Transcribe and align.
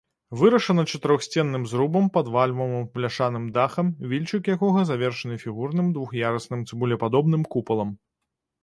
Вырашана 0.43 0.83
чатырохсценным 0.93 1.67
зрубам 1.73 2.07
пад 2.15 2.31
вальмавым 2.35 2.89
бляшаным 2.95 3.45
дахам, 3.59 3.93
вільчык 4.15 4.43
якога 4.55 4.81
завершаны 4.93 5.35
фігурным 5.45 5.87
двух'ярусным 5.99 6.67
цыбулепадобным 6.69 7.51
купалам. 7.57 7.97